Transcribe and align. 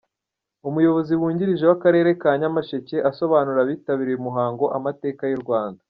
Umuyobozi 0.69 1.13
wungiririje 1.19 1.65
w’akarere 1.69 2.09
ka 2.21 2.31
Nyamasheke 2.41 2.97
asobanurira 3.09 3.61
abitabiriye 3.65 4.17
umuhango 4.19 4.63
amateka 4.77 5.23
y’u 5.31 5.43
Rwanda. 5.45 5.79